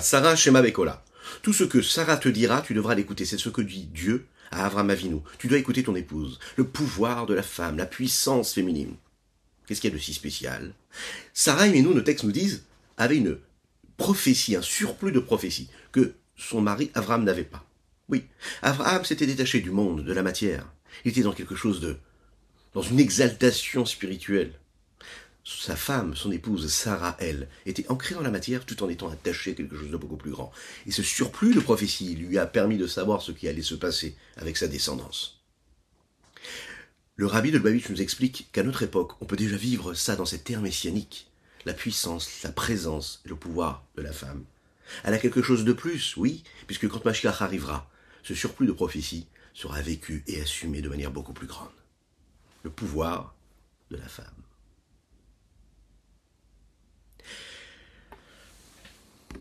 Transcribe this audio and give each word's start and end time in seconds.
Sarah, 0.00 0.34
Shema 0.34 0.60
Bekola. 0.60 1.04
Tout 1.42 1.52
ce 1.52 1.62
que 1.62 1.82
Sarah 1.82 2.16
te 2.16 2.28
dira, 2.28 2.62
tu 2.62 2.74
devras 2.74 2.96
l'écouter. 2.96 3.24
C'est 3.24 3.38
ce 3.38 3.48
que 3.48 3.62
dit 3.62 3.84
Dieu 3.84 4.26
à 4.50 4.66
Avram 4.66 4.90
Avinu. 4.90 5.18
Tu 5.38 5.46
dois 5.46 5.58
écouter 5.58 5.84
ton 5.84 5.94
épouse. 5.94 6.40
Le 6.56 6.64
pouvoir 6.64 7.26
de 7.26 7.34
la 7.34 7.44
femme, 7.44 7.78
la 7.78 7.86
puissance 7.86 8.54
féminine. 8.54 8.96
Qu'est-ce 9.66 9.80
qu'il 9.80 9.90
y 9.90 9.92
a 9.92 9.96
de 9.96 10.02
si 10.02 10.12
spécial? 10.12 10.74
Sarah 11.32 11.68
et 11.68 11.80
nous, 11.80 11.94
nos 11.94 12.00
textes 12.00 12.24
nous 12.24 12.32
disent, 12.32 12.64
avait 12.96 13.18
une 13.18 13.38
prophétie, 13.98 14.56
un 14.56 14.62
surplus 14.62 15.12
de 15.12 15.20
prophétie, 15.20 15.70
que 15.92 16.14
son 16.36 16.60
mari 16.60 16.90
Avram 16.94 17.22
n'avait 17.22 17.44
pas. 17.44 17.64
Oui, 18.08 18.24
Abraham 18.62 19.04
s'était 19.04 19.26
détaché 19.26 19.60
du 19.60 19.70
monde, 19.70 20.04
de 20.04 20.12
la 20.12 20.24
matière. 20.24 20.66
Il 21.04 21.12
était 21.12 21.22
dans 21.22 21.32
quelque 21.32 21.54
chose 21.54 21.80
de... 21.80 21.98
dans 22.74 22.82
une 22.82 22.98
exaltation 22.98 23.86
spirituelle. 23.86 24.54
Sa 25.44 25.74
femme, 25.74 26.14
son 26.14 26.30
épouse 26.30 26.72
Sarah, 26.72 27.16
elle, 27.18 27.48
était 27.66 27.90
ancrée 27.90 28.14
dans 28.14 28.22
la 28.22 28.30
matière 28.30 28.64
tout 28.64 28.80
en 28.82 28.88
étant 28.88 29.08
attachée 29.08 29.50
à 29.50 29.54
quelque 29.54 29.76
chose 29.76 29.90
de 29.90 29.96
beaucoup 29.96 30.16
plus 30.16 30.30
grand. 30.30 30.52
Et 30.86 30.92
ce 30.92 31.02
surplus 31.02 31.54
de 31.54 31.60
prophétie 31.60 32.14
lui 32.14 32.38
a 32.38 32.46
permis 32.46 32.78
de 32.78 32.86
savoir 32.86 33.22
ce 33.22 33.32
qui 33.32 33.48
allait 33.48 33.62
se 33.62 33.74
passer 33.74 34.16
avec 34.36 34.56
sa 34.56 34.68
descendance. 34.68 35.40
Le 37.16 37.26
rabbi 37.26 37.50
de 37.50 37.58
Lubavitch 37.58 37.90
nous 37.90 38.00
explique 38.00 38.48
qu'à 38.52 38.62
notre 38.62 38.84
époque, 38.84 39.12
on 39.20 39.26
peut 39.26 39.36
déjà 39.36 39.56
vivre 39.56 39.94
ça 39.94 40.16
dans 40.16 40.24
cette 40.24 40.44
terre 40.44 40.60
messianique. 40.60 41.28
La 41.66 41.74
puissance, 41.74 42.42
la 42.42 42.52
présence 42.52 43.20
et 43.24 43.28
le 43.28 43.36
pouvoir 43.36 43.84
de 43.96 44.02
la 44.02 44.12
femme. 44.12 44.44
Elle 45.04 45.14
a 45.14 45.18
quelque 45.18 45.42
chose 45.42 45.64
de 45.64 45.72
plus, 45.72 46.16
oui, 46.16 46.42
puisque 46.66 46.88
quand 46.88 47.04
Mashiach 47.04 47.42
arrivera, 47.42 47.90
ce 48.22 48.34
surplus 48.34 48.66
de 48.66 48.72
prophétie 48.72 49.26
sera 49.54 49.80
vécu 49.80 50.22
et 50.26 50.40
assumé 50.40 50.82
de 50.82 50.88
manière 50.88 51.10
beaucoup 51.10 51.32
plus 51.32 51.46
grande. 51.46 51.68
Le 52.62 52.70
pouvoir 52.70 53.34
de 53.90 53.96
la 53.96 54.08
femme. 54.08 54.41